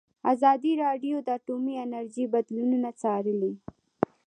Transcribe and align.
ازادي 0.33 0.71
راډیو 0.83 1.15
د 1.21 1.27
اټومي 1.37 1.73
انرژي 1.85 2.25
بدلونونه 2.33 2.89
څارلي. 3.01 3.53